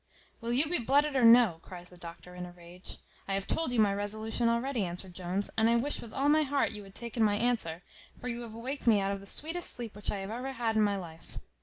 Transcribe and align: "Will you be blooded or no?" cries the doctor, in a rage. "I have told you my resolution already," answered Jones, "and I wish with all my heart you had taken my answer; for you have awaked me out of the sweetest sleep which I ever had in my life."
"Will 0.41 0.51
you 0.51 0.65
be 0.67 0.79
blooded 0.79 1.15
or 1.15 1.23
no?" 1.23 1.59
cries 1.61 1.89
the 1.91 1.95
doctor, 1.95 2.33
in 2.33 2.47
a 2.47 2.51
rage. 2.51 2.97
"I 3.27 3.35
have 3.35 3.45
told 3.45 3.71
you 3.71 3.79
my 3.79 3.93
resolution 3.93 4.49
already," 4.49 4.83
answered 4.83 5.13
Jones, 5.13 5.51
"and 5.55 5.69
I 5.69 5.75
wish 5.75 6.01
with 6.01 6.11
all 6.11 6.27
my 6.27 6.41
heart 6.41 6.71
you 6.71 6.81
had 6.83 6.95
taken 6.95 7.21
my 7.23 7.35
answer; 7.35 7.83
for 8.19 8.27
you 8.27 8.41
have 8.41 8.55
awaked 8.55 8.87
me 8.87 8.99
out 8.99 9.11
of 9.11 9.19
the 9.19 9.27
sweetest 9.27 9.69
sleep 9.69 9.95
which 9.95 10.09
I 10.09 10.21
ever 10.23 10.53
had 10.53 10.75
in 10.75 10.81
my 10.81 10.97
life." 10.97 11.37